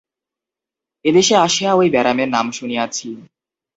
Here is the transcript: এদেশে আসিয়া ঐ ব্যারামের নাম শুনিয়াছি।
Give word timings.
এদেশে 1.05 1.35
আসিয়া 1.37 1.71
ঐ 1.75 1.81
ব্যারামের 1.89 2.29
নাম 2.29 2.47
শুনিয়াছি। 2.51 3.07